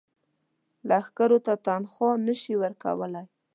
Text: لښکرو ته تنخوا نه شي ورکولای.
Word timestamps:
لښکرو 0.89 1.37
ته 1.45 1.53
تنخوا 1.65 2.11
نه 2.25 2.33
شي 2.41 2.53
ورکولای. 2.63 3.25